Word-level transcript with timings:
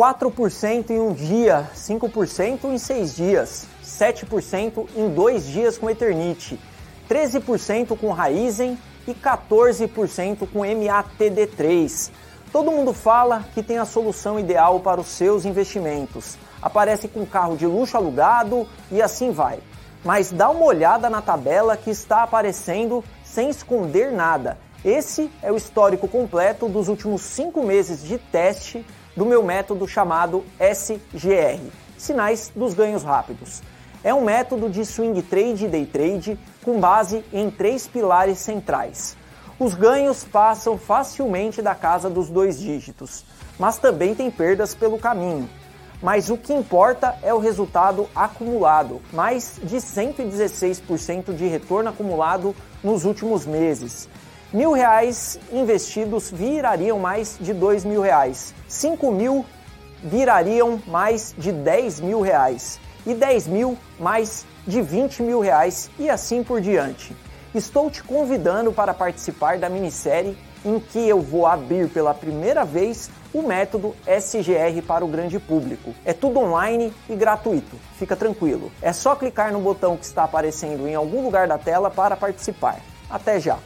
4% 0.00 0.88
em 0.88 0.98
um 0.98 1.12
dia, 1.12 1.68
5% 1.74 2.64
em 2.64 2.78
seis 2.78 3.14
dias, 3.14 3.66
7% 3.84 4.86
em 4.96 5.10
dois 5.10 5.44
dias 5.44 5.76
com 5.76 5.90
Eternite, 5.90 6.58
13% 7.06 7.98
com 7.98 8.10
Raizen 8.10 8.78
e 9.06 9.12
14% 9.12 10.48
com 10.50 10.60
MATD3. 10.60 12.10
Todo 12.50 12.72
mundo 12.72 12.94
fala 12.94 13.44
que 13.52 13.62
tem 13.62 13.76
a 13.76 13.84
solução 13.84 14.40
ideal 14.40 14.80
para 14.80 15.02
os 15.02 15.08
seus 15.08 15.44
investimentos. 15.44 16.38
Aparece 16.62 17.06
com 17.06 17.26
carro 17.26 17.54
de 17.54 17.66
luxo 17.66 17.94
alugado 17.94 18.66
e 18.90 19.02
assim 19.02 19.32
vai. 19.32 19.58
Mas 20.02 20.32
dá 20.32 20.48
uma 20.48 20.64
olhada 20.64 21.10
na 21.10 21.20
tabela 21.20 21.76
que 21.76 21.90
está 21.90 22.22
aparecendo 22.22 23.04
sem 23.22 23.50
esconder 23.50 24.10
nada. 24.10 24.56
Esse 24.82 25.30
é 25.42 25.52
o 25.52 25.58
histórico 25.58 26.08
completo 26.08 26.70
dos 26.70 26.88
últimos 26.88 27.20
cinco 27.20 27.62
meses 27.62 28.02
de 28.02 28.16
teste 28.16 28.82
do 29.16 29.26
meu 29.26 29.42
método 29.42 29.86
chamado 29.88 30.44
SGR 30.58 31.60
Sinais 31.96 32.50
dos 32.54 32.74
Ganhos 32.74 33.02
Rápidos. 33.02 33.62
É 34.02 34.14
um 34.14 34.24
método 34.24 34.70
de 34.70 34.86
swing 34.86 35.20
trade 35.22 35.66
e 35.66 35.68
day 35.68 35.84
trade 35.84 36.38
com 36.64 36.80
base 36.80 37.22
em 37.32 37.50
três 37.50 37.86
pilares 37.86 38.38
centrais. 38.38 39.16
Os 39.58 39.74
ganhos 39.74 40.24
passam 40.24 40.78
facilmente 40.78 41.60
da 41.60 41.74
casa 41.74 42.08
dos 42.08 42.30
dois 42.30 42.58
dígitos, 42.58 43.26
mas 43.58 43.76
também 43.76 44.14
tem 44.14 44.30
perdas 44.30 44.74
pelo 44.74 44.98
caminho. 44.98 45.46
Mas 46.02 46.30
o 46.30 46.38
que 46.38 46.54
importa 46.54 47.18
é 47.22 47.34
o 47.34 47.38
resultado 47.38 48.08
acumulado, 48.16 49.02
mais 49.12 49.60
de 49.62 49.76
116% 49.76 51.34
de 51.34 51.46
retorno 51.46 51.90
acumulado 51.90 52.56
nos 52.82 53.04
últimos 53.04 53.44
meses. 53.44 54.08
Mil 54.52 54.72
reais 54.72 55.38
investidos 55.52 56.28
virariam 56.28 56.98
mais 56.98 57.38
de 57.40 57.54
dois 57.54 57.84
mil 57.84 58.00
reais. 58.00 58.52
Cinco 58.66 59.12
mil 59.12 59.46
virariam 60.02 60.82
mais 60.88 61.32
de 61.38 61.52
dez 61.52 62.00
mil 62.00 62.20
reais. 62.20 62.80
E 63.06 63.14
dez 63.14 63.46
mil 63.46 63.78
mais 63.96 64.44
de 64.66 64.82
vinte 64.82 65.22
mil 65.22 65.38
reais 65.38 65.88
e 66.00 66.10
assim 66.10 66.42
por 66.42 66.60
diante. 66.60 67.16
Estou 67.54 67.88
te 67.88 68.02
convidando 68.02 68.72
para 68.72 68.92
participar 68.92 69.56
da 69.56 69.68
minissérie 69.68 70.36
em 70.64 70.80
que 70.80 70.98
eu 70.98 71.20
vou 71.20 71.46
abrir 71.46 71.88
pela 71.88 72.12
primeira 72.12 72.64
vez 72.64 73.08
o 73.32 73.42
método 73.42 73.94
SGR 74.04 74.82
para 74.84 75.04
o 75.04 75.08
grande 75.08 75.38
público. 75.38 75.94
É 76.04 76.12
tudo 76.12 76.40
online 76.40 76.92
e 77.08 77.14
gratuito, 77.14 77.76
fica 77.96 78.16
tranquilo. 78.16 78.72
É 78.82 78.92
só 78.92 79.14
clicar 79.14 79.52
no 79.52 79.60
botão 79.60 79.96
que 79.96 80.04
está 80.04 80.24
aparecendo 80.24 80.88
em 80.88 80.96
algum 80.96 81.22
lugar 81.22 81.46
da 81.46 81.56
tela 81.56 81.88
para 81.88 82.16
participar. 82.16 82.80
Até 83.08 83.38
já! 83.38 83.56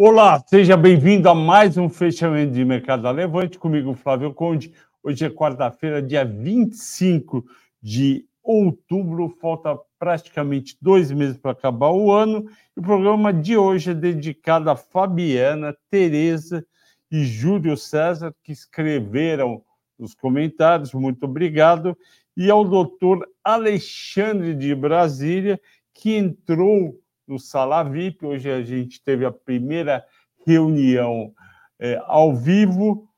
Olá, 0.00 0.40
seja 0.46 0.76
bem-vindo 0.76 1.28
a 1.28 1.34
mais 1.34 1.76
um 1.76 1.88
fechamento 1.88 2.52
de 2.52 2.64
Mercado 2.64 3.02
da 3.02 3.10
Levante, 3.10 3.58
comigo 3.58 3.94
Flávio 3.94 4.32
Conde. 4.32 4.72
Hoje 5.02 5.24
é 5.24 5.28
quarta-feira, 5.28 6.00
dia 6.00 6.24
25 6.24 7.44
de 7.82 8.24
outubro, 8.40 9.28
falta 9.40 9.76
praticamente 9.98 10.78
dois 10.80 11.10
meses 11.10 11.36
para 11.36 11.50
acabar 11.50 11.90
o 11.90 12.12
ano. 12.12 12.48
E 12.76 12.78
o 12.78 12.82
programa 12.82 13.32
de 13.32 13.56
hoje 13.56 13.90
é 13.90 13.94
dedicado 13.94 14.70
a 14.70 14.76
Fabiana, 14.76 15.76
Tereza 15.90 16.64
e 17.10 17.24
Júlio 17.24 17.76
César, 17.76 18.32
que 18.44 18.52
escreveram 18.52 19.64
nos 19.98 20.14
comentários, 20.14 20.94
muito 20.94 21.24
obrigado, 21.24 21.98
e 22.36 22.48
ao 22.48 22.64
doutor 22.64 23.28
Alexandre 23.42 24.54
de 24.54 24.76
Brasília, 24.76 25.60
que 25.92 26.14
entrou 26.14 26.96
no 27.28 27.38
Sala 27.38 27.82
VIP. 27.82 28.24
Hoje 28.24 28.50
a 28.50 28.62
gente 28.62 29.02
teve 29.02 29.24
a 29.24 29.30
primeira 29.30 30.04
reunião 30.46 31.32
é, 31.78 32.00
ao 32.06 32.34
vivo 32.34 33.08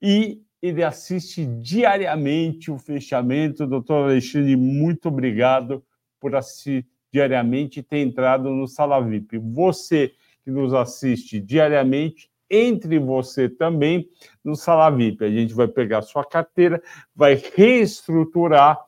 e 0.00 0.42
ele 0.62 0.82
assiste 0.82 1.44
diariamente 1.44 2.70
o 2.70 2.78
fechamento. 2.78 3.66
Doutor 3.66 4.04
Alexandre, 4.04 4.56
muito 4.56 5.08
obrigado 5.08 5.84
por 6.18 6.34
assistir 6.34 6.86
diariamente 7.12 7.80
e 7.80 7.82
ter 7.82 7.98
entrado 7.98 8.50
no 8.50 8.66
Sala 8.66 9.00
VIP. 9.00 9.38
Você 9.38 10.12
que 10.42 10.50
nos 10.50 10.72
assiste 10.72 11.40
diariamente, 11.40 12.30
entre 12.48 12.98
você 12.98 13.48
também 13.48 14.08
no 14.42 14.56
Sala 14.56 14.90
VIP. 14.90 15.24
A 15.24 15.30
gente 15.30 15.54
vai 15.54 15.68
pegar 15.68 16.02
sua 16.02 16.24
carteira, 16.24 16.82
vai 17.14 17.34
reestruturar 17.34 18.80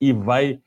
e 0.00 0.12
vai 0.12 0.60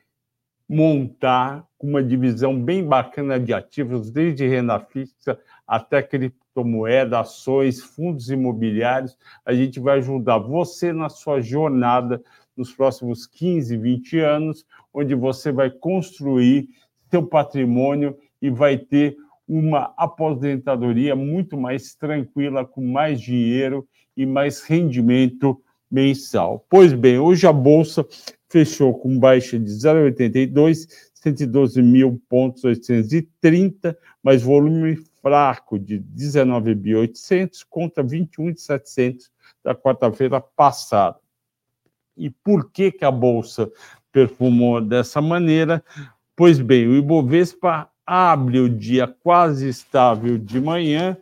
montar 0.71 1.67
uma 1.77 2.01
divisão 2.01 2.57
bem 2.57 2.81
bacana 2.81 3.37
de 3.37 3.53
ativos, 3.53 4.09
desde 4.09 4.47
renda 4.47 4.79
fixa 4.79 5.37
até 5.67 6.01
criptomoeda, 6.01 7.19
ações, 7.19 7.81
fundos 7.81 8.29
imobiliários. 8.29 9.17
A 9.45 9.53
gente 9.53 9.81
vai 9.81 9.97
ajudar 9.97 10.37
você 10.37 10.93
na 10.93 11.09
sua 11.09 11.41
jornada 11.41 12.23
nos 12.55 12.71
próximos 12.71 13.27
15, 13.27 13.75
20 13.75 14.19
anos, 14.19 14.65
onde 14.93 15.13
você 15.13 15.51
vai 15.51 15.69
construir 15.69 16.69
seu 17.09 17.27
patrimônio 17.27 18.17
e 18.41 18.49
vai 18.49 18.77
ter 18.77 19.17
uma 19.45 19.93
aposentadoria 19.97 21.17
muito 21.17 21.57
mais 21.57 21.95
tranquila, 21.95 22.65
com 22.65 22.81
mais 22.81 23.19
dinheiro 23.19 23.85
e 24.15 24.25
mais 24.25 24.61
rendimento 24.61 25.61
mensal. 25.91 26.65
Pois 26.69 26.93
bem, 26.93 27.19
hoje 27.19 27.45
a 27.45 27.51
bolsa 27.51 28.07
fechou 28.51 28.94
com 28.94 29.17
baixa 29.17 29.57
de 29.57 29.72
0,82, 29.72 30.85
112.830, 31.25 33.97
mas 34.22 34.44
volume 34.44 34.97
fraco 35.22 35.79
de 35.79 35.97
19.800 36.00 37.66
contra 37.69 38.03
21.700 38.03 39.31
da 39.63 39.73
quarta-feira 39.73 40.41
passada. 40.41 41.17
E 42.17 42.29
por 42.29 42.69
que, 42.72 42.91
que 42.91 43.06
a 43.06 43.11
Bolsa 43.11 43.72
perfumou 44.11 44.81
dessa 44.81 45.22
maneira? 45.22 45.81
Pois 46.35 46.59
bem, 46.59 46.85
o 46.88 46.97
Ibovespa 46.97 47.90
abre 48.06 48.59
o 48.59 48.67
dia 48.67 49.07
quase 49.07 49.69
estável 49.69 50.38
de 50.38 50.59
manhã, 50.59 51.16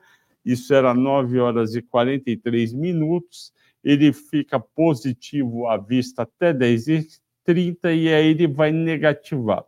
isso 0.43 0.73
era 0.73 0.95
9 0.95 1.39
horas 1.39 1.75
e 1.75 1.81
43 1.83 2.73
minutos, 2.73 3.53
ele 3.83 4.11
fica 4.11 4.59
positivo 4.59 5.67
à 5.67 5.77
vista 5.77 6.23
até 6.23 6.53
10h30 6.53 7.85
e 7.85 8.13
aí 8.13 8.27
ele 8.27 8.47
vai 8.47 8.71
negativar. 8.71 9.63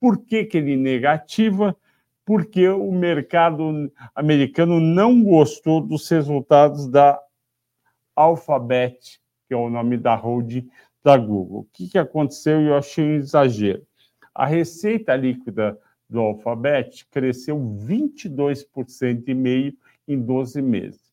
Por 0.00 0.18
que, 0.18 0.44
que 0.44 0.58
ele 0.58 0.76
negativa? 0.76 1.76
Porque 2.24 2.68
o 2.68 2.92
mercado 2.92 3.90
americano 4.14 4.80
não 4.80 5.22
gostou 5.22 5.80
dos 5.80 6.08
resultados 6.08 6.88
da 6.88 7.18
Alphabet, 8.14 9.20
que 9.46 9.54
é 9.54 9.56
o 9.56 9.70
nome 9.70 9.96
da 9.96 10.14
holding 10.14 10.68
da 11.02 11.16
Google. 11.16 11.60
O 11.60 11.68
que, 11.72 11.88
que 11.88 11.98
aconteceu? 11.98 12.60
Eu 12.60 12.76
achei 12.76 13.04
um 13.04 13.14
exagero. 13.14 13.86
A 14.34 14.44
receita 14.44 15.14
líquida 15.14 15.78
do 16.10 16.20
Alphabet 16.20 17.06
cresceu 17.10 17.56
22% 17.56 19.24
e 19.28 19.34
meio 19.34 19.74
em 20.06 20.20
12 20.20 20.60
meses 20.60 21.05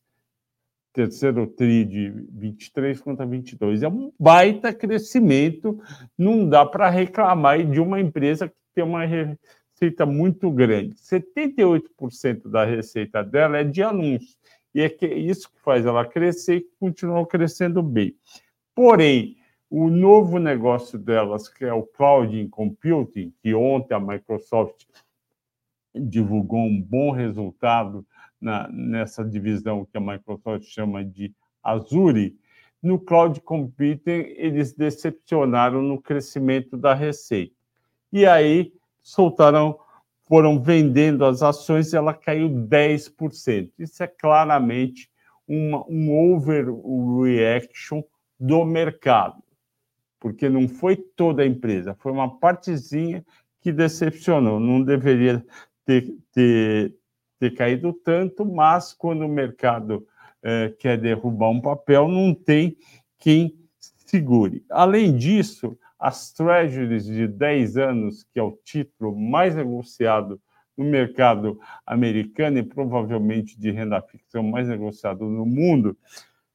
terceiro 0.94 1.44
TRI 1.44 1.84
de 1.84 2.10
23 2.30 3.00
contra 3.00 3.26
22. 3.26 3.82
É 3.82 3.88
um 3.88 4.12
baita 4.18 4.72
crescimento, 4.72 5.78
não 6.16 6.48
dá 6.48 6.64
para 6.64 6.88
reclamar 6.88 7.66
de 7.66 7.80
uma 7.80 8.00
empresa 8.00 8.48
que 8.48 8.54
tem 8.72 8.84
uma 8.84 9.04
receita 9.04 10.06
muito 10.06 10.50
grande. 10.52 10.94
78% 10.94 12.48
da 12.48 12.64
receita 12.64 13.24
dela 13.24 13.58
é 13.58 13.64
de 13.64 13.82
anúncios, 13.82 14.38
e 14.72 14.80
é 14.80 14.88
que 14.88 15.06
isso 15.06 15.50
que 15.50 15.60
faz 15.60 15.84
ela 15.84 16.06
crescer 16.06 16.56
e 16.56 16.66
continuar 16.78 17.26
crescendo 17.26 17.82
bem. 17.82 18.14
Porém, 18.72 19.36
o 19.68 19.90
novo 19.90 20.38
negócio 20.38 20.96
delas, 20.96 21.48
que 21.48 21.64
é 21.64 21.72
o 21.72 21.82
Cloud 21.82 22.48
Computing, 22.48 23.32
que 23.42 23.52
ontem 23.52 23.94
a 23.94 24.00
Microsoft 24.00 24.84
divulgou 25.92 26.60
um 26.60 26.80
bom 26.80 27.10
resultado 27.10 28.06
na, 28.44 28.68
nessa 28.70 29.24
divisão 29.24 29.86
que 29.86 29.96
a 29.96 30.00
Microsoft 30.00 30.66
chama 30.66 31.02
de 31.02 31.34
Azure, 31.62 32.36
no 32.82 33.00
cloud 33.00 33.40
computing 33.40 34.34
eles 34.36 34.74
decepcionaram 34.74 35.80
no 35.80 36.00
crescimento 36.00 36.76
da 36.76 36.92
receita. 36.92 37.54
E 38.12 38.26
aí 38.26 38.72
soltaram, 39.02 39.78
foram 40.28 40.60
vendendo 40.62 41.24
as 41.24 41.42
ações 41.42 41.92
e 41.92 41.96
ela 41.96 42.12
caiu 42.12 42.50
10%. 42.50 43.72
Isso 43.78 44.02
é 44.02 44.06
claramente 44.06 45.10
uma, 45.48 45.82
um 45.88 46.34
overreaction 46.34 48.02
do 48.38 48.62
mercado, 48.64 49.42
porque 50.20 50.50
não 50.50 50.68
foi 50.68 50.96
toda 50.96 51.42
a 51.42 51.46
empresa, 51.46 51.94
foi 51.94 52.12
uma 52.12 52.38
partezinha 52.38 53.24
que 53.62 53.72
decepcionou. 53.72 54.60
Não 54.60 54.82
deveria 54.82 55.42
ter, 55.86 56.14
ter, 56.32 56.94
ter 57.44 57.50
caído 57.50 57.92
tanto, 57.92 58.44
mas 58.44 58.92
quando 58.92 59.22
o 59.22 59.28
mercado 59.28 60.06
é, 60.42 60.72
quer 60.78 60.96
derrubar 60.96 61.50
um 61.50 61.60
papel, 61.60 62.08
não 62.08 62.34
tem 62.34 62.76
quem 63.18 63.54
segure. 64.06 64.64
Além 64.70 65.14
disso, 65.16 65.76
as 65.98 66.32
Treasuries 66.32 67.04
de 67.04 67.26
10 67.26 67.76
anos, 67.76 68.24
que 68.24 68.38
é 68.38 68.42
o 68.42 68.58
título 68.64 69.14
mais 69.14 69.54
negociado 69.54 70.40
no 70.76 70.84
mercado 70.84 71.60
americano 71.86 72.58
e 72.58 72.62
provavelmente 72.62 73.58
de 73.58 73.70
renda 73.70 74.00
fixa 74.02 74.42
mais 74.42 74.68
negociado 74.68 75.24
no 75.26 75.46
mundo, 75.46 75.96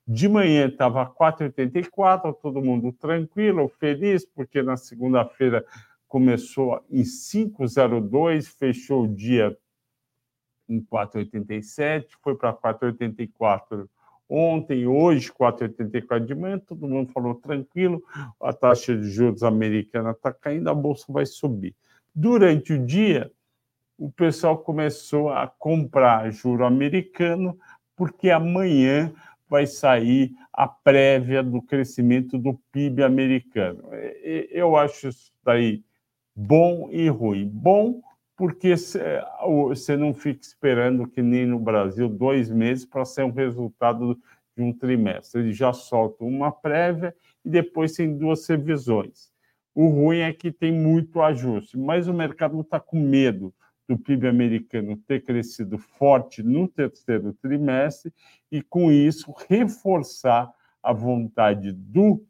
de 0.07 0.27
manhã 0.27 0.67
estava 0.67 1.05
4,84, 1.05 2.33
todo 2.41 2.61
mundo 2.63 2.91
tranquilo, 2.91 3.71
feliz, 3.79 4.25
porque 4.25 4.63
na 4.63 4.75
segunda-feira 4.75 5.63
começou 6.07 6.83
em 6.89 7.03
5,02, 7.03 8.45
fechou 8.57 9.03
o 9.03 9.07
dia 9.07 9.55
em 10.69 10.79
4,87, 10.81 12.05
foi 12.21 12.35
para 12.35 12.53
4,84 12.53 13.87
ontem, 14.29 14.85
hoje, 14.85 15.31
4,84 15.31 16.25
de 16.25 16.35
manhã, 16.35 16.59
todo 16.59 16.87
mundo 16.87 17.11
falou 17.11 17.33
tranquilo, 17.33 18.03
a 18.39 18.53
taxa 18.53 18.95
de 18.95 19.09
juros 19.09 19.41
americana 19.41 20.11
está 20.11 20.31
caindo, 20.31 20.69
a 20.69 20.73
bolsa 20.75 21.11
vai 21.11 21.25
subir. 21.25 21.75
Durante 22.13 22.73
o 22.73 22.85
dia, 22.85 23.31
o 23.97 24.11
pessoal 24.11 24.57
começou 24.59 25.29
a 25.29 25.47
comprar 25.47 26.31
juro 26.31 26.63
americano, 26.63 27.57
porque 27.95 28.29
amanhã 28.29 29.11
vai 29.49 29.65
sair 29.65 30.31
a 30.53 30.67
prévia 30.67 31.41
do 31.41 31.61
crescimento 31.61 32.37
do 32.37 32.53
PIB 32.71 33.03
americano. 33.03 33.89
Eu 34.51 34.77
acho 34.77 35.07
isso 35.07 35.31
daí 35.43 35.83
bom 36.35 36.87
e 36.91 37.09
ruim. 37.09 37.49
Bom, 37.49 37.99
porque 38.39 38.73
você 38.77 39.97
não 39.97 40.13
fica 40.13 40.39
esperando 40.41 41.05
que 41.05 41.21
nem 41.21 41.45
no 41.45 41.59
Brasil 41.59 42.07
dois 42.07 42.49
meses 42.49 42.85
para 42.85 43.03
ser 43.03 43.25
um 43.25 43.33
resultado 43.33 44.17
de 44.55 44.63
um 44.63 44.71
trimestre. 44.71 45.41
Ele 45.41 45.51
já 45.51 45.73
solta 45.73 46.23
uma 46.23 46.49
prévia 46.49 47.13
e 47.43 47.49
depois 47.49 47.91
tem 47.91 48.17
duas 48.17 48.47
revisões. 48.47 49.29
O 49.75 49.89
ruim 49.89 50.19
é 50.19 50.31
que 50.31 50.53
tem 50.53 50.71
muito 50.71 51.21
ajuste, 51.21 51.77
mas 51.77 52.07
o 52.07 52.13
mercado 52.13 52.61
está 52.61 52.79
com 52.79 52.97
medo 52.97 53.53
do 53.85 53.97
PIB 53.97 54.29
americano 54.29 54.95
ter 54.95 55.21
crescido 55.25 55.77
forte 55.77 56.41
no 56.41 56.65
terceiro 56.65 57.33
trimestre 57.41 58.13
e, 58.49 58.61
com 58.61 58.89
isso, 58.89 59.35
reforçar 59.49 60.49
a 60.81 60.93
vontade 60.93 61.73
do, 61.73 62.25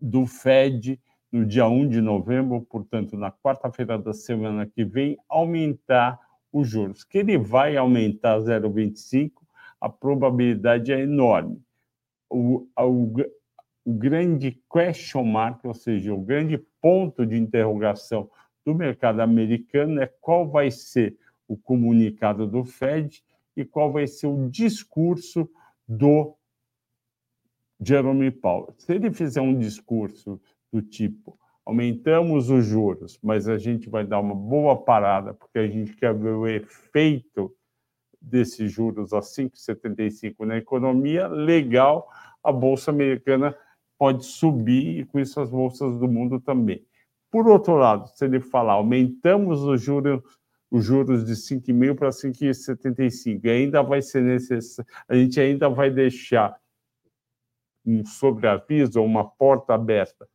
do 0.00 0.24
Fed 0.24 1.00
no 1.32 1.46
dia 1.46 1.66
1 1.66 1.88
de 1.88 2.00
novembro, 2.00 2.60
portanto, 2.62 3.16
na 3.16 3.30
quarta-feira 3.30 3.98
da 3.98 4.12
semana 4.12 4.66
que 4.66 4.84
vem, 4.84 5.16
aumentar 5.28 6.18
os 6.52 6.68
juros. 6.68 7.04
Que 7.04 7.18
ele 7.18 7.38
vai 7.38 7.76
aumentar 7.76 8.38
0,25, 8.38 9.32
a 9.80 9.88
probabilidade 9.88 10.92
é 10.92 11.00
enorme. 11.00 11.62
O, 12.28 12.66
o, 12.76 13.14
o 13.84 13.92
grande 13.92 14.60
question 14.70 15.24
mark, 15.24 15.64
ou 15.64 15.74
seja, 15.74 16.12
o 16.12 16.20
grande 16.20 16.58
ponto 16.80 17.24
de 17.24 17.36
interrogação 17.36 18.28
do 18.64 18.74
mercado 18.74 19.20
americano 19.20 20.00
é 20.00 20.06
qual 20.06 20.48
vai 20.48 20.70
ser 20.70 21.16
o 21.48 21.56
comunicado 21.56 22.46
do 22.46 22.64
Fed 22.64 23.22
e 23.56 23.64
qual 23.64 23.90
vai 23.92 24.06
ser 24.06 24.26
o 24.26 24.48
discurso 24.48 25.48
do 25.88 26.34
Jerome 27.80 28.30
Powell. 28.30 28.74
Se 28.78 28.94
ele 28.94 29.10
fizer 29.10 29.40
um 29.40 29.58
discurso 29.58 30.40
do 30.72 30.82
tipo 30.82 31.38
aumentamos 31.70 32.50
os 32.50 32.64
juros, 32.64 33.16
mas 33.22 33.48
a 33.48 33.56
gente 33.56 33.88
vai 33.88 34.04
dar 34.04 34.18
uma 34.18 34.34
boa 34.34 34.76
parada 34.76 35.32
porque 35.32 35.58
a 35.58 35.68
gente 35.68 35.94
quer 35.94 36.12
ver 36.12 36.32
o 36.32 36.46
efeito 36.46 37.54
desses 38.20 38.72
juros 38.72 39.12
a 39.12 39.20
5,75 39.20 40.44
na 40.44 40.56
economia, 40.56 41.28
legal, 41.28 42.08
a 42.42 42.50
bolsa 42.50 42.90
americana 42.90 43.56
pode 43.96 44.24
subir 44.24 45.00
e 45.00 45.04
com 45.04 45.20
isso 45.20 45.40
as 45.40 45.48
bolsas 45.48 45.96
do 45.98 46.08
mundo 46.08 46.40
também. 46.40 46.84
Por 47.30 47.46
outro 47.46 47.76
lado, 47.76 48.08
se 48.08 48.24
ele 48.24 48.40
falar 48.40 48.72
aumentamos 48.72 49.62
os 49.62 49.80
juros, 49.80 50.20
os 50.70 50.84
juros 50.84 51.24
de 51.24 51.34
5,5 51.34 51.94
para 51.94 52.10
5,75, 52.10 53.48
ainda 53.48 53.80
vai 53.80 54.02
ser 54.02 54.22
necessário, 54.22 54.90
a 55.08 55.14
gente 55.14 55.40
ainda 55.40 55.68
vai 55.68 55.88
deixar 55.88 56.58
um 57.86 58.04
sobreaviso 58.04 59.00
uma 59.02 59.24
porta 59.24 59.72
aberta 59.74 60.28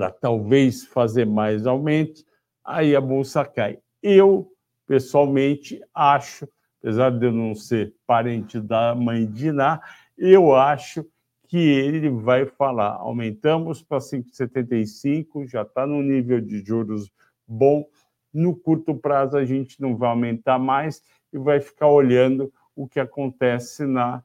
para 0.00 0.10
talvez 0.10 0.84
fazer 0.86 1.26
mais 1.26 1.66
aumentos, 1.66 2.24
aí 2.64 2.96
a 2.96 3.00
bolsa 3.00 3.44
cai. 3.44 3.78
Eu, 4.02 4.50
pessoalmente, 4.86 5.78
acho, 5.94 6.48
apesar 6.80 7.10
de 7.10 7.26
eu 7.26 7.32
não 7.32 7.54
ser 7.54 7.94
parente 8.06 8.58
da 8.58 8.94
mãe 8.94 9.26
de 9.26 9.48
Iná, 9.48 9.78
eu 10.16 10.54
acho 10.54 11.04
que 11.46 11.58
ele 11.58 12.08
vai 12.08 12.46
falar: 12.46 12.94
aumentamos 12.94 13.82
para 13.82 13.98
5,75, 13.98 15.46
já 15.46 15.62
está 15.62 15.86
no 15.86 16.02
nível 16.02 16.40
de 16.40 16.64
juros 16.64 17.10
bom. 17.46 17.84
No 18.32 18.56
curto 18.56 18.94
prazo, 18.94 19.36
a 19.36 19.44
gente 19.44 19.80
não 19.80 19.96
vai 19.96 20.08
aumentar 20.08 20.58
mais 20.58 21.02
e 21.30 21.38
vai 21.38 21.60
ficar 21.60 21.88
olhando 21.88 22.50
o 22.74 22.88
que 22.88 23.00
acontece 23.00 23.84
na, 23.84 24.22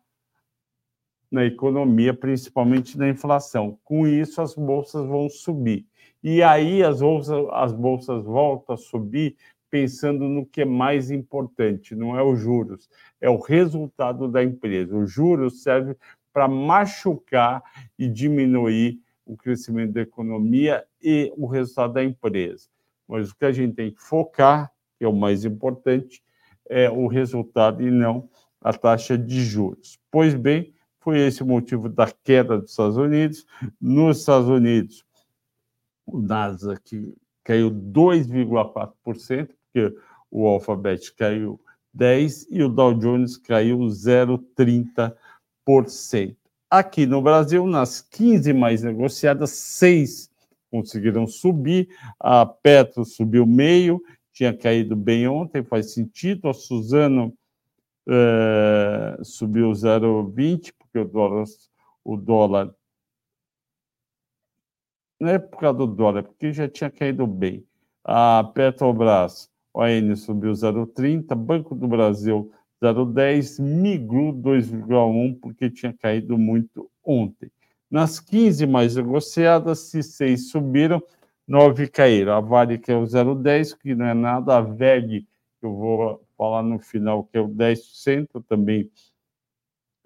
na 1.31 1.45
economia, 1.45 2.13
principalmente 2.13 2.97
na 2.97 3.09
inflação. 3.09 3.77
Com 3.83 4.07
isso, 4.07 4.41
as 4.41 4.55
bolsas 4.55 5.05
vão 5.05 5.29
subir. 5.29 5.85
E 6.23 6.41
aí 6.41 6.83
as 6.83 7.01
bolsas, 7.01 7.45
as 7.51 7.73
bolsas 7.73 8.23
voltam 8.23 8.75
a 8.75 8.77
subir 8.77 9.35
pensando 9.69 10.27
no 10.27 10.45
que 10.45 10.61
é 10.61 10.65
mais 10.65 11.11
importante, 11.11 11.95
não 11.95 12.17
é 12.17 12.23
os 12.23 12.39
juros, 12.39 12.89
é 13.19 13.29
o 13.29 13.37
resultado 13.37 14.27
da 14.27 14.43
empresa. 14.43 14.95
O 14.95 15.05
juros 15.05 15.61
serve 15.61 15.97
para 16.31 16.47
machucar 16.47 17.63
e 17.97 18.07
diminuir 18.07 18.99
o 19.25 19.35
crescimento 19.35 19.93
da 19.93 20.01
economia 20.01 20.85
e 21.01 21.33
o 21.35 21.45
resultado 21.45 21.93
da 21.93 22.03
empresa. 22.03 22.67
Mas 23.07 23.29
o 23.29 23.35
que 23.35 23.45
a 23.45 23.51
gente 23.51 23.75
tem 23.75 23.91
que 23.91 24.01
focar, 24.01 24.71
que 24.97 25.05
é 25.05 25.07
o 25.07 25.13
mais 25.13 25.45
importante, 25.45 26.23
é 26.69 26.89
o 26.89 27.07
resultado 27.07 27.81
e 27.81 27.91
não 27.91 28.29
a 28.61 28.73
taxa 28.73 29.17
de 29.17 29.43
juros. 29.43 29.99
Pois 30.09 30.33
bem, 30.33 30.73
foi 31.05 31.19
esse 31.19 31.41
o 31.43 31.45
motivo 31.45 31.87
da 31.87 32.11
queda 32.23 32.57
dos 32.57 32.71
Estados 32.71 32.97
Unidos. 32.97 33.45
Nos 33.79 34.21
Estados 34.21 34.49
Unidos, 34.49 35.05
o 36.03 36.19
Nasdaq 36.19 37.15
caiu 37.43 37.69
2,4%, 37.69 39.49
porque 39.71 39.95
o 40.31 40.47
Alphabet 40.47 41.13
caiu 41.13 41.61
10% 41.95 42.47
e 42.49 42.63
o 42.63 42.69
Dow 42.69 42.95
Jones 42.95 43.37
caiu 43.37 43.77
0,30%. 43.77 46.35
Aqui 46.71 47.05
no 47.05 47.21
Brasil, 47.21 47.67
nas 47.67 48.01
15 48.01 48.51
mais 48.51 48.81
negociadas, 48.81 49.51
seis 49.51 50.31
conseguiram 50.71 51.27
subir. 51.27 51.87
A 52.19 52.47
Petro 52.47 53.05
subiu 53.05 53.45
meio, 53.45 54.01
tinha 54.33 54.57
caído 54.57 54.95
bem 54.95 55.27
ontem, 55.27 55.63
faz 55.63 55.93
sentido. 55.93 56.49
A 56.49 56.53
Suzano 56.53 57.31
é, 58.09 59.19
subiu 59.21 59.69
0,20, 59.71 60.73
porque 60.95 60.99
o 60.99 61.05
dólar, 61.05 61.45
o 62.03 62.17
dólar. 62.17 62.75
Não 65.19 65.29
é 65.29 65.39
por 65.39 65.59
causa 65.59 65.79
do 65.79 65.87
dólar, 65.87 66.19
é 66.19 66.23
porque 66.23 66.53
já 66.53 66.69
tinha 66.69 66.89
caído 66.89 67.27
bem. 67.27 67.65
A 68.03 68.43
Petrobras, 68.53 69.49
ON 69.73 70.15
subiu 70.15 70.51
0,30, 70.51 71.35
Banco 71.35 71.75
do 71.75 71.87
Brasil 71.87 72.51
0,10, 72.81 73.61
Migru 73.61 74.33
2,1, 74.33 75.39
porque 75.39 75.69
tinha 75.69 75.93
caído 75.93 76.37
muito 76.37 76.89
ontem. 77.03 77.51
Nas 77.89 78.19
15 78.19 78.65
mais 78.67 78.95
negociadas, 78.95 79.79
se 79.89 80.03
6 80.03 80.49
subiram, 80.49 81.01
9 81.47 81.87
caíram. 81.87 82.33
A 82.33 82.41
Vale 82.41 82.77
que 82.77 82.91
é 82.91 82.97
o 82.97 83.03
0,10, 83.03 83.77
que 83.77 83.95
não 83.95 84.05
é 84.05 84.13
nada, 84.13 84.57
a 84.57 84.61
VEG, 84.61 85.21
que 85.59 85.65
eu 85.65 85.73
vou 85.73 86.21
falar 86.37 86.61
no 86.63 86.79
final, 86.79 87.23
que 87.23 87.37
é 87.37 87.41
o 87.41 87.47
10%, 87.47 88.43
também 88.47 88.89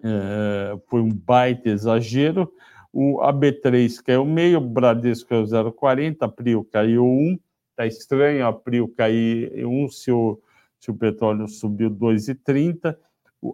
é, 0.02 0.78
foi 0.88 1.00
um 1.00 1.10
baita 1.10 1.68
exagero. 1.68 2.52
O 2.92 3.20
AB3 3.20 4.02
caiu 4.02 4.24
meio, 4.24 4.58
o 4.58 4.60
Bradesco 4.60 5.28
caiu 5.28 5.44
0,40, 5.44 6.16
a 6.22 6.64
caiu 6.72 7.04
1, 7.04 7.38
está 7.70 7.86
estranho 7.86 8.46
a 8.46 8.60
cair 8.96 9.64
1 9.64 9.88
se 9.90 10.10
o 10.10 10.40
se 10.80 10.90
o 10.90 10.94
petróleo 10.94 11.46
subiu 11.46 11.90
2,30, 11.90 12.96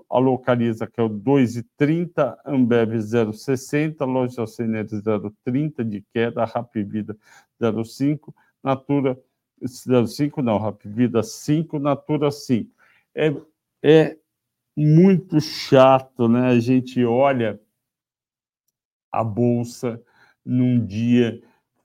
a 0.09 0.19
Localiza 0.19 0.87
caiu 0.87 1.11
2,30, 1.11 2.37
Ambev 2.47 2.95
0,60, 2.95 4.07
Loja 4.07 4.41
Alceneres 4.41 4.93
0,30 4.93 5.83
de 5.85 6.05
queda, 6.13 6.45
Rapvida 6.45 7.17
0,5, 7.61 8.33
Natura 8.63 9.19
0,5 9.61 10.43
não, 10.43 10.59
Rapvida 10.59 11.23
5, 11.23 11.79
Natura 11.81 12.31
5. 12.31 12.71
É, 13.15 13.35
é 13.83 14.17
muito 14.77 15.41
chato, 15.41 16.29
né? 16.29 16.49
A 16.49 16.61
gente 16.61 17.03
olha 17.05 17.59
a 19.11 19.25
bolsa 19.25 20.01
num 20.45 20.85
dia 20.85 21.41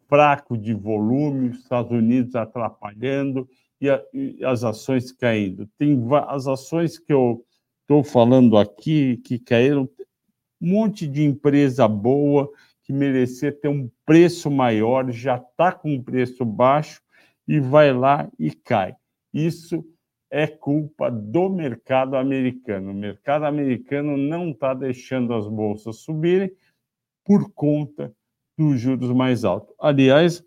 fraco 0.07 0.57
de 0.57 0.74
volume, 0.74 1.51
Estados 1.51 1.91
Unidos 1.91 2.36
atrapalhando, 2.36 3.48
e, 3.79 3.89
a, 3.89 4.03
e 4.13 4.43
as 4.43 4.63
ações 4.63 5.12
caindo. 5.12 5.67
Tem 5.77 5.98
as 6.27 6.48
ações 6.48 7.00
que 7.00 7.13
eu 7.13 7.45
estou 7.81 8.03
falando 8.03 8.57
aqui 8.57 9.17
que 9.17 9.39
caíram, 9.39 9.89
um 10.62 10.69
monte 10.69 11.07
de 11.07 11.24
empresa 11.24 11.88
boa 11.88 12.51
que 12.83 12.93
merecia 12.93 13.51
ter 13.51 13.69
um 13.69 13.89
preço 14.05 14.51
maior, 14.51 15.10
já 15.12 15.38
está 15.38 15.71
com 15.71 15.93
um 15.93 16.03
preço 16.03 16.43
baixo 16.43 17.01
e 17.48 17.60
vai 17.60 17.93
lá 17.93 18.29
e 18.38 18.51
cai. 18.51 18.95
Isso 19.33 19.83
é 20.32 20.48
culpa 20.48 21.12
do 21.12 21.50
mercado 21.50 22.16
americano. 22.16 22.92
O 22.92 22.96
mercado 22.96 23.44
americano 23.44 24.16
não 24.16 24.52
está 24.52 24.74
deixando 24.74 25.34
as 25.34 25.46
bolsas 25.46 25.98
subirem 25.98 26.56
por 27.26 27.52
conta 27.52 28.16
dos 28.58 28.80
juros 28.80 29.12
mais 29.12 29.44
altos. 29.44 29.76
Aliás, 29.78 30.42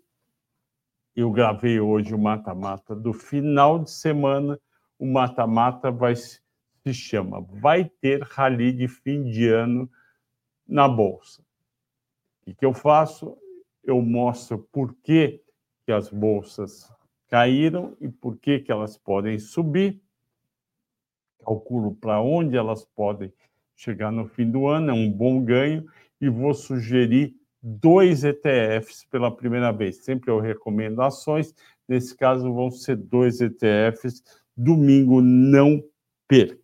eu 1.15 1.31
gravei 1.31 1.79
hoje 1.79 2.15
o 2.15 2.17
mata-mata 2.17 2.95
do 2.95 3.13
final 3.13 3.77
de 3.77 3.91
semana. 3.91 4.59
O 4.97 5.05
mata-mata 5.05 5.91
vai 5.91 6.15
se 6.15 6.93
chama 6.93 7.41
Vai 7.41 7.85
ter 8.01 8.21
rally 8.23 8.71
de 8.71 8.87
fim 8.87 9.23
de 9.23 9.47
ano 9.47 9.89
na 10.67 10.89
bolsa. 10.89 11.43
O 12.47 12.55
que 12.55 12.65
eu 12.65 12.73
faço? 12.73 13.37
Eu 13.83 14.01
mostro 14.01 14.67
por 14.71 14.95
que, 15.03 15.43
que 15.85 15.91
as 15.91 16.09
bolsas 16.09 16.91
caíram 17.29 17.95
e 17.99 18.07
por 18.07 18.37
que, 18.37 18.59
que 18.59 18.71
elas 18.71 18.97
podem 18.97 19.39
subir. 19.39 20.01
Calculo 21.43 21.95
para 21.95 22.21
onde 22.21 22.57
elas 22.57 22.85
podem 22.85 23.31
chegar 23.75 24.11
no 24.11 24.27
fim 24.27 24.49
do 24.49 24.67
ano, 24.67 24.91
é 24.91 24.93
um 24.93 25.11
bom 25.11 25.43
ganho, 25.43 25.85
e 26.19 26.29
vou 26.29 26.53
sugerir 26.53 27.35
dois 27.61 28.23
ETFs 28.23 29.05
pela 29.09 29.35
primeira 29.35 29.71
vez. 29.71 29.97
Sempre 29.97 30.31
eu 30.31 30.39
recomendo 30.39 31.01
ações, 31.01 31.53
nesse 31.87 32.15
caso 32.15 32.53
vão 32.53 32.71
ser 32.71 32.95
dois 32.95 33.41
ETFs. 33.41 34.23
Domingo 34.55 35.21
não 35.21 35.83
perca. 36.27 36.59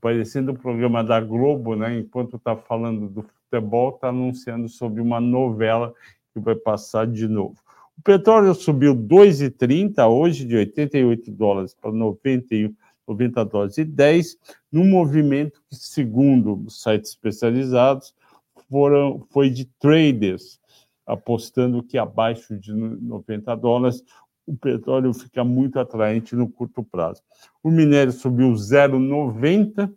Parecendo 0.00 0.52
o 0.52 0.58
programa 0.58 1.02
da 1.02 1.20
Globo, 1.20 1.74
né? 1.74 1.98
enquanto 1.98 2.36
está 2.36 2.56
falando 2.56 3.08
do 3.08 3.22
futebol, 3.22 3.90
está 3.90 4.08
anunciando 4.08 4.68
sobre 4.68 5.00
uma 5.00 5.20
novela 5.20 5.94
que 6.32 6.40
vai 6.40 6.54
passar 6.54 7.06
de 7.06 7.26
novo. 7.26 7.56
O 8.00 8.02
petróleo 8.02 8.54
subiu 8.54 8.96
2,30 8.96 10.08
hoje, 10.08 10.46
de 10.46 10.56
88 10.56 11.30
dólares 11.32 11.74
para 11.74 11.92
91, 11.92 12.74
90 13.06 13.44
dólares 13.44 13.76
e 13.76 13.84
10, 13.84 14.38
num 14.72 14.88
movimento 14.88 15.62
que, 15.68 15.76
segundo 15.76 16.64
sites 16.70 17.10
especializados, 17.10 18.14
foram, 18.70 19.26
foi 19.28 19.50
de 19.50 19.66
traders, 19.78 20.58
apostando 21.04 21.82
que 21.82 21.98
abaixo 21.98 22.58
de 22.58 22.72
90 22.72 23.54
dólares 23.56 24.02
o 24.46 24.56
petróleo 24.56 25.12
fica 25.12 25.44
muito 25.44 25.78
atraente 25.78 26.34
no 26.34 26.48
curto 26.48 26.82
prazo. 26.82 27.20
O 27.62 27.70
minério 27.70 28.12
subiu 28.14 28.50
0,90, 28.52 29.92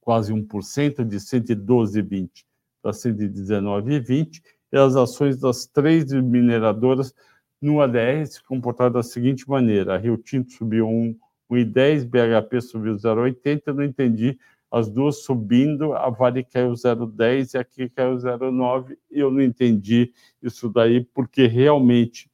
quase 0.00 0.32
1%, 0.34 1.04
de 1.04 1.16
112,20 1.16 2.44
para 2.82 2.90
119,20, 2.90 4.42
e 4.72 4.76
as 4.76 4.96
ações 4.96 5.38
das 5.38 5.66
três 5.66 6.12
mineradoras 6.12 7.14
no 7.60 7.80
ADR 7.80 8.26
se 8.26 8.42
comportaram 8.42 8.92
da 8.92 9.02
seguinte 9.02 9.48
maneira: 9.48 9.94
a 9.94 9.98
Rio 9.98 10.16
Tinto 10.16 10.52
subiu 10.52 10.86
1,10, 11.50 12.04
BHP 12.04 12.60
subiu 12.60 12.94
0,80, 12.94 13.62
eu 13.66 13.74
não 13.74 13.84
entendi 13.84 14.38
as 14.70 14.88
duas 14.88 15.22
subindo, 15.22 15.94
a 15.94 16.10
Vale 16.10 16.44
caiu 16.44 16.72
0,10 16.72 17.54
e 17.54 17.58
aqui 17.58 17.88
caiu 17.88 18.16
0,9. 18.16 18.96
Eu 19.10 19.30
não 19.30 19.40
entendi 19.40 20.12
isso 20.42 20.68
daí, 20.68 21.02
porque 21.02 21.46
realmente 21.46 22.30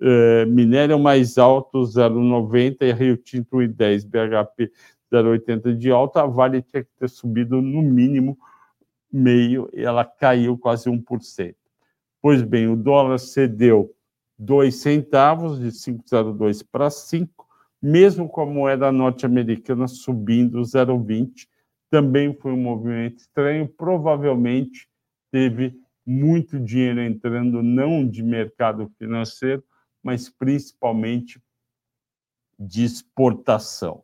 eh, 0.00 0.44
minério 0.46 0.98
mais 0.98 1.38
alto, 1.38 1.82
0,90 1.82 2.76
e 2.82 2.92
Rio 2.92 3.16
Tinto 3.16 3.56
1,10, 3.56 4.06
BHP 4.06 4.70
0,80 5.12 5.76
de 5.76 5.90
alta, 5.90 6.22
a 6.22 6.26
Vale 6.26 6.62
tinha 6.62 6.84
que 6.84 6.90
ter 6.98 7.08
subido 7.08 7.60
no 7.60 7.82
mínimo 7.82 8.38
meio 9.12 9.68
e 9.72 9.82
ela 9.82 10.04
caiu 10.04 10.56
quase 10.56 10.88
1%. 10.88 11.54
Pois 12.22 12.42
bem, 12.42 12.68
o 12.68 12.76
dólar 12.76 13.18
cedeu 13.18 13.94
2 14.38 14.74
centavos, 14.74 15.58
de 15.58 15.68
5,02 15.68 16.64
para 16.70 16.90
5, 16.90 17.46
mesmo 17.80 18.28
com 18.28 18.42
a 18.42 18.46
moeda 18.46 18.92
norte-americana 18.92 19.88
subindo 19.88 20.60
0,20. 20.60 21.46
Também 21.90 22.34
foi 22.34 22.52
um 22.52 22.62
movimento 22.62 23.18
estranho, 23.18 23.68
provavelmente 23.68 24.88
teve 25.30 25.74
muito 26.06 26.58
dinheiro 26.58 27.00
entrando, 27.00 27.62
não 27.62 28.06
de 28.06 28.22
mercado 28.22 28.90
financeiro, 28.98 29.62
mas 30.02 30.28
principalmente 30.28 31.40
de 32.58 32.84
exportação. 32.84 34.02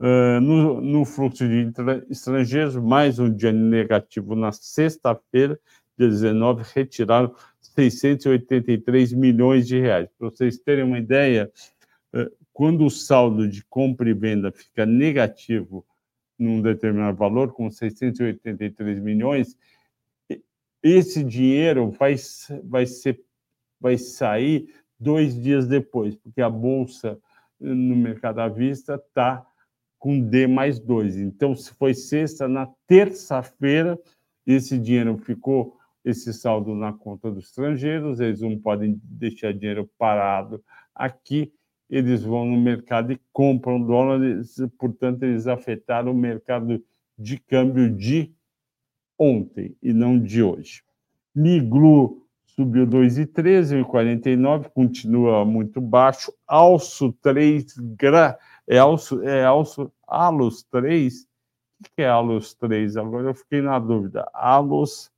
Uh, 0.00 0.40
no, 0.40 0.80
no, 0.80 1.04
fluxo 1.04 1.46
de 1.48 1.72
estrangeiros, 2.08 2.76
mais 2.76 3.18
um 3.18 3.34
dia 3.34 3.52
negativo 3.52 4.36
na 4.36 4.52
sexta-feira, 4.52 5.58
dia 5.98 6.08
19, 6.08 6.62
retiraram 6.74 7.34
683 7.60 9.12
milhões 9.12 9.66
de 9.66 9.78
reais. 9.80 10.08
Para 10.18 10.30
vocês 10.30 10.58
terem 10.58 10.84
uma 10.84 10.98
ideia, 10.98 11.50
eh, 12.14 12.30
quando 12.52 12.84
o 12.84 12.90
saldo 12.90 13.48
de 13.48 13.64
compra 13.64 14.08
e 14.08 14.14
venda 14.14 14.52
fica 14.52 14.86
negativo 14.86 15.84
num 16.38 16.62
determinado 16.62 17.16
valor, 17.16 17.52
com 17.52 17.70
683 17.70 19.00
milhões, 19.00 19.56
esse 20.82 21.24
dinheiro 21.24 21.90
vai, 21.90 22.14
vai, 22.64 22.86
ser, 22.86 23.20
vai 23.80 23.98
sair 23.98 24.72
dois 24.98 25.40
dias 25.40 25.66
depois, 25.66 26.14
porque 26.14 26.40
a 26.40 26.48
bolsa 26.48 27.18
no 27.58 27.96
mercado 27.96 28.38
à 28.38 28.48
vista 28.48 28.94
está 28.94 29.44
com 29.98 30.20
D 30.20 30.46
mais 30.46 30.78
dois. 30.78 31.16
Então, 31.16 31.56
se 31.56 31.72
foi 31.74 31.92
sexta, 31.92 32.46
na 32.46 32.68
terça-feira, 32.86 33.98
esse 34.46 34.78
dinheiro 34.78 35.18
ficou 35.18 35.77
esse 36.04 36.32
saldo 36.32 36.74
na 36.74 36.92
conta 36.92 37.30
dos 37.30 37.46
estrangeiros, 37.46 38.20
eles 38.20 38.40
não 38.40 38.58
podem 38.58 39.00
deixar 39.04 39.52
dinheiro 39.52 39.88
parado 39.98 40.62
aqui, 40.94 41.52
eles 41.90 42.22
vão 42.22 42.44
no 42.44 42.60
mercado 42.60 43.12
e 43.12 43.20
compram 43.32 43.80
dólares, 43.80 44.56
portanto, 44.78 45.22
eles 45.22 45.46
afetaram 45.46 46.12
o 46.12 46.14
mercado 46.14 46.82
de 47.18 47.38
câmbio 47.38 47.90
de 47.90 48.32
ontem 49.18 49.76
e 49.82 49.92
não 49.92 50.18
de 50.18 50.42
hoje. 50.42 50.82
Miglu 51.34 52.26
subiu 52.46 52.86
2,13, 52.86 53.84
1,49, 53.84 54.68
continua 54.70 55.44
muito 55.44 55.80
baixo. 55.80 56.32
Alço 56.46 57.12
3, 57.22 57.74
gra, 57.96 58.38
é 58.66 58.78
Alço, 58.78 59.22
é 59.22 59.44
Alço, 59.44 59.92
Alos 60.06 60.62
3, 60.64 61.22
o 61.22 61.84
que 61.84 62.02
é 62.02 62.08
Alos 62.08 62.54
3? 62.54 62.96
Agora 62.96 63.28
eu 63.28 63.34
fiquei 63.34 63.62
na 63.62 63.78
dúvida. 63.78 64.28
Alos 64.34 65.10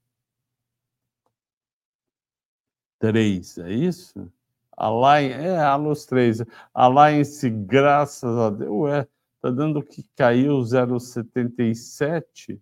3, 3.01 3.59
é 3.59 3.73
isso? 3.73 4.33
Alliance, 4.77 5.35
é, 5.35 5.59
Alus 5.59 6.07
3. 6.07 6.43
Alliance, 6.73 7.51
graças 7.51 8.37
a 8.39 8.51
Deus, 8.51 8.71
ué, 8.71 9.09
tá 9.41 9.51
dando 9.51 9.83
que 9.83 10.05
caiu 10.17 10.59
0,77. 10.61 12.61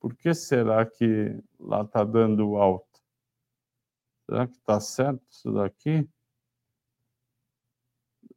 Por 0.00 0.14
que 0.14 0.32
será 0.34 0.84
que 0.86 1.36
lá 1.58 1.84
tá 1.84 2.04
dando 2.04 2.56
alta? 2.56 3.00
Será 4.26 4.46
que 4.46 4.58
tá 4.60 4.80
certo 4.80 5.22
isso 5.30 5.52
daqui? 5.52 6.08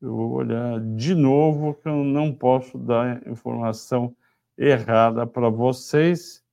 Eu 0.02 0.16
vou 0.16 0.32
olhar 0.34 0.80
de 0.96 1.16
novo, 1.16 1.74
que 1.76 1.88
eu 1.88 2.04
não 2.04 2.34
posso 2.34 2.78
dar 2.78 3.26
informação 3.28 4.16
errada 4.58 5.26
para 5.26 5.50
vocês. 5.50 6.44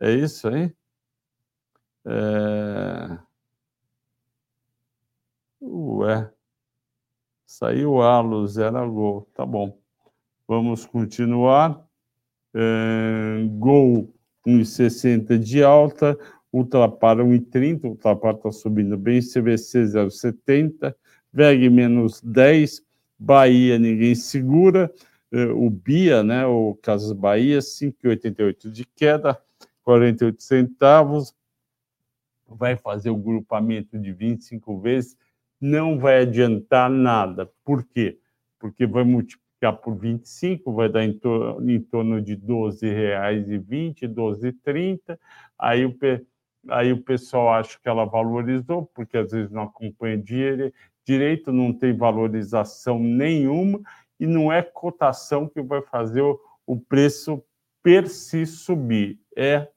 É 0.00 0.12
isso 0.12 0.48
aí? 0.48 0.74
É... 2.06 3.18
Ué, 5.68 6.30
saiu 7.44 8.00
halo, 8.00 8.46
zero 8.46 8.92
gol. 8.92 9.28
Tá 9.34 9.44
bom. 9.44 9.76
Vamos 10.46 10.86
continuar. 10.86 11.84
É, 12.54 13.44
gol 13.58 14.14
1,60 14.46 15.36
de 15.38 15.64
alta, 15.64 16.16
Ultrapar 16.52 17.16
1,30, 17.16 17.84
Ultrapar 17.84 18.36
está 18.36 18.52
subindo 18.52 18.96
bem, 18.96 19.20
CVC 19.20 19.82
0,70, 19.82 20.94
VEG 21.32 21.68
menos 21.68 22.22
10, 22.22 22.82
Bahia 23.18 23.78
ninguém 23.78 24.14
segura, 24.14 24.90
é, 25.32 25.46
o 25.46 25.68
BIA, 25.68 26.22
né, 26.22 26.46
o 26.46 26.78
Casas 26.80 27.12
Bahia, 27.12 27.58
5,88 27.58 28.70
de 28.70 28.86
queda, 28.86 29.38
48 29.82 30.42
centavos, 30.42 31.34
vai 32.48 32.76
fazer 32.76 33.10
o 33.10 33.16
grupamento 33.16 33.98
de 33.98 34.12
25 34.12 34.78
vezes, 34.78 35.16
não 35.60 35.98
vai 35.98 36.22
adiantar 36.22 36.90
nada. 36.90 37.50
Por 37.64 37.84
quê? 37.84 38.18
Porque 38.58 38.86
vai 38.86 39.04
multiplicar 39.04 39.46
por 39.82 39.96
25, 39.96 40.72
vai 40.72 40.88
dar 40.88 41.04
em, 41.04 41.12
to 41.12 41.58
em 41.62 41.80
torno 41.80 42.20
de 42.20 42.34
R$ 42.34 42.40
12,20, 42.40 44.02
R$ 44.02 44.08
12,30. 44.08 45.18
Aí 45.58 45.84
o, 45.84 45.96
aí 46.68 46.92
o 46.92 47.02
pessoal 47.02 47.54
acha 47.54 47.78
que 47.82 47.88
ela 47.88 48.04
valorizou, 48.04 48.86
porque 48.94 49.16
às 49.16 49.32
vezes 49.32 49.50
não 49.50 49.62
acompanha 49.62 50.22
direito, 51.04 51.52
não 51.52 51.72
tem 51.72 51.96
valorização 51.96 52.98
nenhuma, 52.98 53.80
e 54.18 54.26
não 54.26 54.52
é 54.52 54.62
cotação 54.62 55.48
que 55.48 55.62
vai 55.62 55.82
fazer 55.82 56.22
o, 56.22 56.38
o 56.66 56.78
preço 56.78 57.42
per 57.82 58.08
si 58.08 58.44
subir. 58.46 59.18
É 59.36 59.68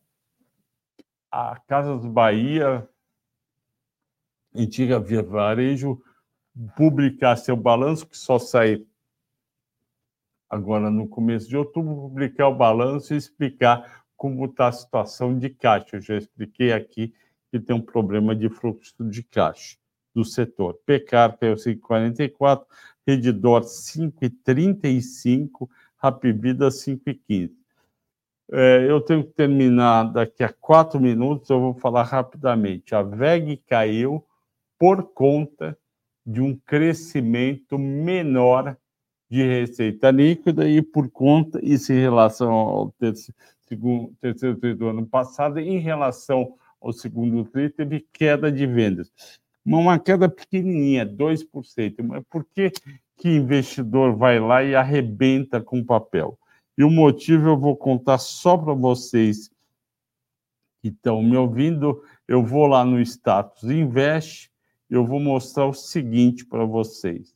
a 1.31 1.59
Casas 1.67 2.05
Bahia, 2.05 2.87
antiga 4.53 4.99
Via 4.99 5.23
Varejo, 5.23 6.01
publicar 6.75 7.35
seu 7.35 7.55
balanço, 7.55 8.07
que 8.07 8.17
só 8.17 8.39
sai 8.39 8.83
agora 10.49 10.89
no 10.89 11.07
começo 11.07 11.47
de 11.47 11.55
outubro, 11.55 11.95
publicar 11.95 12.47
o 12.47 12.55
balanço 12.55 13.13
e 13.13 13.17
explicar 13.17 14.03
como 14.17 14.45
está 14.45 14.67
a 14.67 14.71
situação 14.71 15.37
de 15.37 15.49
caixa. 15.49 15.97
Eu 15.97 16.01
já 16.01 16.17
expliquei 16.17 16.73
aqui 16.73 17.13
que 17.51 17.59
tem 17.59 17.75
um 17.75 17.81
problema 17.81 18.35
de 18.35 18.49
fluxo 18.49 18.95
de 18.99 19.21
caixa 19.23 19.77
do 20.13 20.25
setor. 20.25 20.79
Pecar 20.85 21.37
caiu 21.37 21.55
5,44, 21.55 22.65
Redidor 23.07 23.61
5,35, 23.61 25.69
Rapvida 25.97 26.67
5,15. 26.69 27.51
É, 28.51 28.87
eu 28.89 28.99
tenho 28.99 29.23
que 29.23 29.33
terminar 29.33 30.11
daqui 30.11 30.43
a 30.43 30.51
quatro 30.51 30.99
minutos, 30.99 31.47
eu 31.49 31.59
vou 31.59 31.75
falar 31.75 32.01
rapidamente. 32.03 32.95
A 32.95 33.03
VEG 33.03 33.57
caiu 33.67 34.25
por 34.79 35.03
conta 35.13 35.77
de 36.25 36.41
um 36.41 36.55
crescimento 36.55 37.77
menor 37.77 38.77
de 39.29 39.43
receita 39.43 40.09
líquida 40.09 40.67
e 40.67 40.81
por 40.81 41.09
conta, 41.11 41.59
isso 41.61 41.93
em 41.93 41.99
relação 41.99 42.51
ao 42.51 42.91
terceiro, 42.93 43.35
segundo, 43.67 44.15
terceiro 44.19 44.57
tri 44.57 44.73
do 44.73 44.87
ano 44.87 45.05
passado, 45.05 45.59
em 45.59 45.77
relação 45.77 46.55
ao 46.81 46.91
segundo 46.91 47.45
tri, 47.45 47.69
teve 47.69 48.07
queda 48.11 48.51
de 48.51 48.65
vendas. 48.65 49.11
Uma 49.63 49.99
queda 49.99 50.27
pequenininha, 50.27 51.05
2%. 51.05 52.03
Mas 52.03 52.23
por 52.27 52.43
que, 52.43 52.71
que 53.17 53.29
investidor 53.29 54.15
vai 54.15 54.39
lá 54.39 54.63
e 54.63 54.73
arrebenta 54.73 55.61
com 55.61 55.83
papel? 55.83 56.39
E 56.75 56.83
o 56.83 56.89
motivo 56.89 57.49
eu 57.49 57.57
vou 57.57 57.75
contar 57.75 58.17
só 58.17 58.57
para 58.57 58.73
vocês 58.73 59.51
que 60.81 60.87
estão 60.87 61.21
me 61.21 61.35
ouvindo. 61.37 62.01
Eu 62.27 62.43
vou 62.43 62.65
lá 62.65 62.83
no 62.83 62.99
status 63.01 63.63
Invest, 63.69 64.48
eu 64.89 65.05
vou 65.05 65.19
mostrar 65.19 65.67
o 65.67 65.73
seguinte 65.73 66.43
para 66.45 66.63
vocês. 66.65 67.35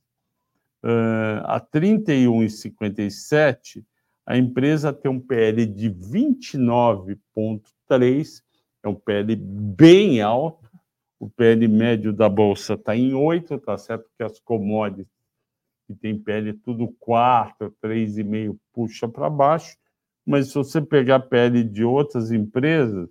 Uh, 0.84 1.46
a 1.46 1.62
31,57, 1.62 3.86
a 4.26 4.36
empresa 4.38 4.92
tem 4.92 5.12
um 5.12 5.20
PL 5.20 5.66
de 5.66 5.90
29,3, 5.90 8.42
é 8.84 8.88
um 8.88 8.96
PL 8.96 9.36
bem 9.36 10.22
alto. 10.22 10.72
O 11.20 11.30
PL 11.30 11.68
médio 11.68 12.12
da 12.12 12.28
Bolsa 12.28 12.74
está 12.74 12.96
em 12.96 13.14
8, 13.14 13.60
tá 13.60 13.78
certo? 13.78 14.10
Que 14.18 14.24
as 14.24 14.40
commodities 14.40 15.14
que 15.88 15.96
tem 15.96 16.18
pele 16.18 16.54
tudo 16.54 16.88
4, 17.00 17.76
3,5 17.82 18.58
puxa 18.74 19.08
para 19.08 19.30
baixo, 19.30 19.78
mas 20.26 20.48
se 20.48 20.56
você 20.56 20.82
pegar 20.82 21.20
pele 21.22 21.64
de 21.64 21.84
outras 21.84 22.32
empresas, 22.32 23.10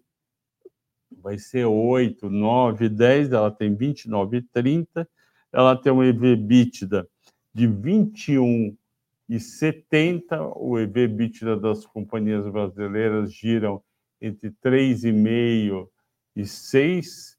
vai 1.23 1.39
ser 1.39 1.65
8, 1.65 2.29
9, 2.29 2.89
10, 2.89 3.33
ela 3.33 3.51
tem 3.51 3.75
29 3.75 4.43
30, 4.53 5.09
ela 5.53 5.77
tem 5.77 5.93
um 5.93 6.03
EV/EBITDA 6.03 7.07
de 7.55 7.67
21 7.67 8.77
e 9.29 9.39
70, 9.39 10.43
o 10.57 10.79
EV/EBITDA 10.79 11.57
das 11.57 11.87
companhias 11.87 12.47
brasileiras 12.49 13.33
giram 13.33 13.83
entre 14.21 14.51
3,5 14.51 15.89
e 16.35 16.47
6, 16.47 17.39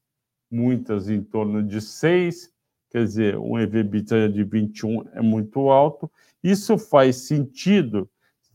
muitas 0.49 1.09
em 1.09 1.21
torno 1.21 1.61
de 1.61 1.81
6, 1.81 2.51
quer 2.89 3.03
dizer, 3.03 3.37
um 3.37 3.59
EV/EBITDA 3.59 4.29
de 4.29 4.43
21 4.43 5.03
é 5.13 5.21
muito 5.21 5.69
alto. 5.69 6.09
Isso 6.43 6.77
faz 6.77 7.17
sentido 7.17 8.09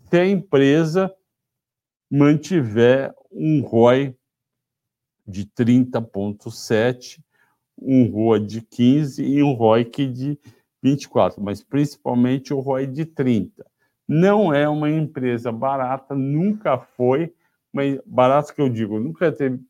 se 0.09 0.17
a 0.17 0.27
empresa 0.27 1.13
mantiver 2.11 3.15
um 3.31 3.61
ROI 3.61 4.15
de 5.29 5.45
30,7, 5.45 7.21
um 7.81 8.11
ROI 8.11 8.41
de 8.41 8.63
15 8.63 9.23
e 9.23 9.43
um 9.43 9.53
ROIC 9.53 10.07
de 10.07 10.39
24, 10.83 11.43
mas 11.43 11.63
principalmente 11.63 12.55
o 12.55 12.61
ROI 12.61 12.87
de 12.87 13.05
30. 13.05 13.65
Não 14.09 14.55
é 14.55 14.67
uma 14.67 14.91
empresa 14.91 15.53
barata, 15.53 16.15
nunca 16.15 16.79
foi, 16.79 17.33
mas 17.71 18.01
barata 18.07 18.55
que 18.55 18.61
eu 18.63 18.71
digo, 18.71 18.99
nunca 18.99 19.31
teve, 19.31 19.61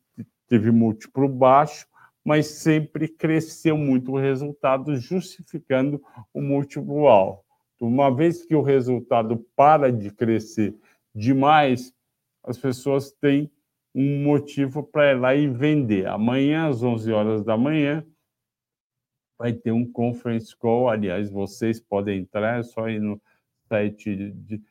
teve 0.47 0.71
múltiplo 0.71 1.27
baixo, 1.27 1.85
mas 2.23 2.47
sempre 2.47 3.07
cresceu 3.07 3.77
muito 3.77 4.13
o 4.13 4.17
resultado, 4.17 4.95
justificando 4.95 6.01
o 6.33 6.41
múltiplo 6.41 7.07
alto. 7.07 7.43
Uma 7.81 8.13
vez 8.13 8.45
que 8.45 8.55
o 8.55 8.61
resultado 8.61 9.45
para 9.55 9.91
de 9.91 10.09
crescer 10.11 10.75
demais, 11.13 11.93
as 12.43 12.57
pessoas 12.57 13.11
têm 13.11 13.51
um 14.01 14.23
motivo 14.23 14.81
para 14.81 15.11
ir 15.11 15.19
lá 15.19 15.35
e 15.35 15.45
vender. 15.45 16.07
Amanhã, 16.07 16.69
às 16.69 16.81
11 16.81 17.11
horas 17.11 17.43
da 17.43 17.57
manhã, 17.57 18.01
vai 19.37 19.51
ter 19.51 19.73
um 19.73 19.85
conference 19.91 20.55
call. 20.55 20.87
Aliás, 20.87 21.29
vocês 21.29 21.81
podem 21.81 22.21
entrar, 22.21 22.59
é 22.59 22.63
só 22.63 22.87
ir 22.87 23.01
no 23.01 23.21
site 23.67 24.31
de 24.31 24.61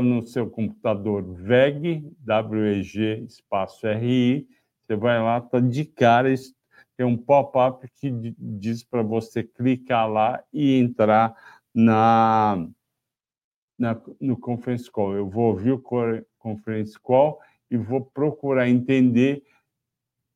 no 0.00 0.24
seu 0.26 0.48
computador 0.48 1.24
VEG, 1.24 2.08
W-E-G, 2.20 3.24
espaço 3.26 3.86
R-I, 3.86 4.46
você 4.86 4.94
vai 4.94 5.20
lá, 5.20 5.40
tá 5.40 5.58
de 5.58 5.84
cara, 5.84 6.32
tem 6.96 7.04
um 7.04 7.16
pop-up 7.16 7.84
que 7.96 8.10
diz 8.38 8.84
para 8.84 9.02
você 9.02 9.42
clicar 9.42 10.08
lá 10.08 10.44
e 10.52 10.78
entrar 10.78 11.34
na, 11.74 12.64
na, 13.76 14.00
no 14.20 14.38
conference 14.38 14.88
call. 14.88 15.14
Eu 15.14 15.28
vou 15.28 15.46
ouvir 15.46 15.72
o 15.72 15.82
conference 16.38 16.96
call 17.00 17.40
e 17.70 17.76
vou 17.76 18.04
procurar 18.04 18.68
entender 18.68 19.42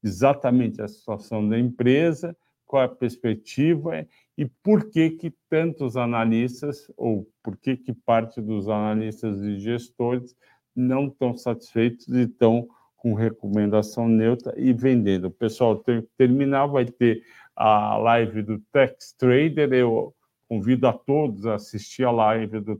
exatamente 0.02 0.80
a 0.80 0.88
situação 0.88 1.46
da 1.48 1.58
empresa, 1.58 2.36
qual 2.66 2.84
a 2.84 2.88
perspectiva 2.88 4.06
e 4.38 4.46
por 4.46 4.90
que 4.90 5.10
que 5.10 5.34
tantos 5.48 5.96
analistas 5.96 6.90
ou 6.96 7.28
por 7.42 7.56
que 7.56 7.76
que 7.76 7.92
parte 7.92 8.40
dos 8.40 8.68
analistas 8.68 9.40
e 9.42 9.58
gestores 9.58 10.36
não 10.74 11.08
estão 11.08 11.36
satisfeitos 11.36 12.06
e 12.08 12.22
estão 12.22 12.68
com 12.96 13.14
recomendação 13.14 14.08
neutra 14.08 14.54
e 14.56 14.72
vendendo. 14.72 15.30
Pessoal 15.30 15.76
tem 15.76 16.02
que 16.02 16.08
terminar, 16.16 16.66
vai 16.66 16.84
ter 16.84 17.22
a 17.56 17.96
live 17.96 18.42
do 18.42 18.60
Tex 18.72 19.14
Trader. 19.18 19.72
Eu 19.72 20.14
convido 20.48 20.86
a 20.86 20.92
todos 20.92 21.46
a 21.46 21.54
assistir 21.54 22.04
a 22.04 22.10
live 22.10 22.60
do 22.60 22.76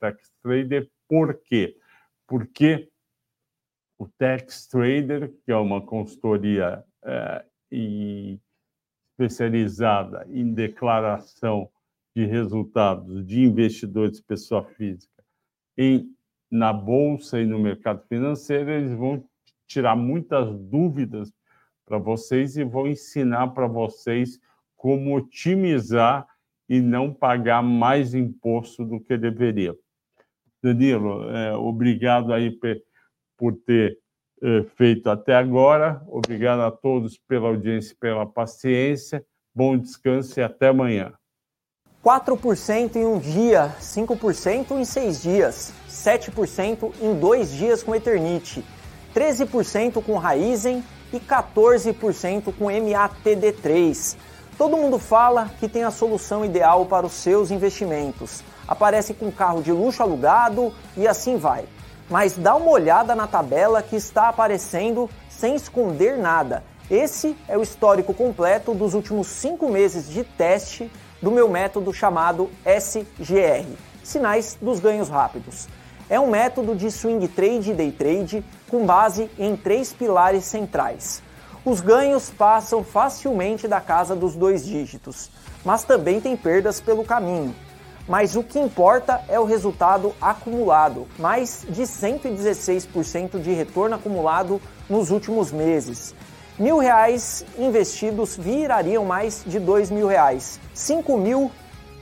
Tex 0.00 0.32
Trader. 0.42 0.88
Por 1.08 1.40
quê? 1.44 1.76
Porque 2.26 2.88
o 4.04 4.10
Tex 4.18 4.66
Trader, 4.66 5.32
que 5.44 5.50
é 5.50 5.56
uma 5.56 5.80
consultoria 5.80 6.84
é, 7.02 7.44
e 7.72 8.38
especializada 9.10 10.26
em 10.28 10.52
declaração 10.52 11.70
de 12.14 12.26
resultados 12.26 13.26
de 13.26 13.42
investidores 13.42 14.20
pessoa 14.20 14.62
física 14.62 15.24
em, 15.76 16.14
na 16.50 16.72
bolsa 16.72 17.40
e 17.40 17.46
no 17.46 17.58
mercado 17.58 18.04
financeiro, 18.06 18.70
eles 18.70 18.92
vão 18.92 19.24
tirar 19.66 19.96
muitas 19.96 20.54
dúvidas 20.68 21.32
para 21.86 21.98
vocês 21.98 22.56
e 22.56 22.64
vou 22.64 22.86
ensinar 22.86 23.48
para 23.48 23.66
vocês 23.66 24.38
como 24.76 25.16
otimizar 25.16 26.26
e 26.68 26.80
não 26.80 27.12
pagar 27.12 27.62
mais 27.62 28.14
imposto 28.14 28.84
do 28.84 29.00
que 29.00 29.16
deveria. 29.16 29.74
Danilo, 30.62 31.30
é, 31.30 31.54
obrigado 31.54 32.32
aí 32.32 32.50
por 33.36 33.54
ter 33.66 33.98
é, 34.42 34.62
feito 34.76 35.08
até 35.08 35.34
agora. 35.34 36.02
Obrigado 36.06 36.60
a 36.60 36.70
todos 36.70 37.18
pela 37.28 37.48
audiência, 37.48 37.96
pela 37.98 38.26
paciência. 38.26 39.24
Bom 39.54 39.78
descanso 39.78 40.38
e 40.38 40.42
até 40.42 40.68
amanhã. 40.68 41.12
4% 42.04 42.96
em 42.96 43.06
um 43.06 43.18
dia, 43.18 43.74
5% 43.80 44.72
em 44.72 44.84
seis 44.84 45.22
dias, 45.22 45.72
7% 45.88 46.92
em 47.00 47.18
dois 47.18 47.50
dias 47.50 47.82
com 47.82 47.94
Eternite. 47.94 48.62
13% 49.14 50.02
com 50.02 50.18
Raizen 50.18 50.84
e 51.12 51.18
14% 51.18 52.52
com 52.58 52.66
MATD3. 52.66 54.16
Todo 54.58 54.76
mundo 54.76 54.98
fala 54.98 55.50
que 55.58 55.68
tem 55.68 55.84
a 55.84 55.90
solução 55.90 56.44
ideal 56.44 56.84
para 56.84 57.06
os 57.06 57.12
seus 57.12 57.50
investimentos. 57.50 58.42
Aparece 58.68 59.14
com 59.14 59.32
carro 59.32 59.62
de 59.62 59.72
luxo 59.72 60.02
alugado 60.02 60.72
e 60.96 61.08
assim 61.08 61.38
vai. 61.38 61.64
Mas 62.08 62.36
dá 62.36 62.54
uma 62.54 62.70
olhada 62.70 63.14
na 63.14 63.26
tabela 63.26 63.82
que 63.82 63.96
está 63.96 64.28
aparecendo 64.28 65.08
sem 65.28 65.54
esconder 65.54 66.18
nada. 66.18 66.62
Esse 66.90 67.36
é 67.48 67.56
o 67.56 67.62
histórico 67.62 68.12
completo 68.12 68.74
dos 68.74 68.92
últimos 68.92 69.26
cinco 69.26 69.70
meses 69.70 70.08
de 70.08 70.22
teste 70.22 70.90
do 71.22 71.30
meu 71.30 71.48
método 71.48 71.92
chamado 71.92 72.50
SGR 72.66 73.66
Sinais 74.02 74.58
dos 74.60 74.80
Ganhos 74.80 75.08
Rápidos. 75.08 75.66
É 76.10 76.20
um 76.20 76.28
método 76.28 76.76
de 76.76 76.90
swing 76.90 77.26
trade 77.28 77.70
e 77.70 77.74
day 77.74 77.90
trade 77.90 78.44
com 78.68 78.84
base 78.84 79.30
em 79.38 79.56
três 79.56 79.92
pilares 79.94 80.44
centrais. 80.44 81.22
Os 81.64 81.80
ganhos 81.80 82.28
passam 82.28 82.84
facilmente 82.84 83.66
da 83.66 83.80
casa 83.80 84.14
dos 84.14 84.36
dois 84.36 84.66
dígitos, 84.66 85.30
mas 85.64 85.82
também 85.82 86.20
tem 86.20 86.36
perdas 86.36 86.78
pelo 86.78 87.02
caminho. 87.02 87.54
Mas 88.06 88.36
o 88.36 88.42
que 88.42 88.58
importa 88.58 89.22
é 89.28 89.40
o 89.40 89.44
resultado 89.44 90.14
acumulado, 90.20 91.06
mais 91.18 91.64
de 91.68 91.82
116% 91.82 93.40
de 93.40 93.52
retorno 93.52 93.96
acumulado 93.96 94.60
nos 94.90 95.10
últimos 95.10 95.50
meses. 95.50 96.14
Mil 96.58 96.78
reais 96.78 97.44
investidos 97.58 98.36
virariam 98.36 99.04
mais 99.04 99.42
de 99.46 99.58
dois 99.58 99.90
mil 99.90 100.06
reais. 100.06 100.60
Cinco 100.74 101.16
mil 101.16 101.50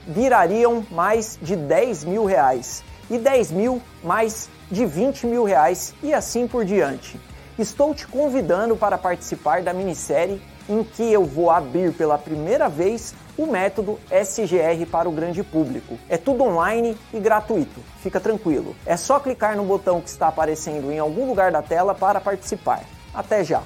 virariam 0.07 0.85
mais 0.91 1.39
de 1.41 1.55
10 1.55 2.05
mil 2.05 2.25
reais. 2.25 2.83
E 3.09 3.19
10 3.19 3.51
mil 3.53 3.83
mais 4.03 4.49
de 4.71 4.85
20 4.85 5.27
mil 5.27 5.45
reais 5.45 5.95
e 6.03 6.13
assim 6.13 6.47
por 6.47 6.65
diante. 6.65 7.19
Estou 7.59 7.95
te 7.95 8.07
convidando 8.07 8.77
para 8.77 8.99
participar 8.99 9.63
da 9.63 9.73
minissérie 9.73 10.43
em 10.69 10.85
que 10.85 11.03
eu 11.03 11.25
vou 11.25 11.51
abrir 11.51 11.93
pela 11.93 12.19
primeira 12.19 12.69
vez 12.69 13.15
o 13.37 13.47
método 13.47 13.99
SGR 14.11 14.87
para 14.91 15.09
o 15.09 15.13
grande 15.13 15.43
público. 15.43 15.99
É 16.09 16.17
tudo 16.17 16.45
online 16.45 16.97
e 17.13 17.19
gratuito, 17.19 17.81
fica 18.03 18.21
tranquilo. 18.21 18.77
É 18.85 18.97
só 18.97 19.19
clicar 19.19 19.57
no 19.57 19.65
botão 19.65 20.01
que 20.01 20.09
está 20.09 20.29
aparecendo 20.29 20.93
em 20.93 20.99
algum 20.99 21.27
lugar 21.27 21.51
da 21.51 21.63
tela 21.63 21.95
para 21.95 22.21
participar. 22.21 22.83
Até 23.15 23.45
já! 23.45 23.63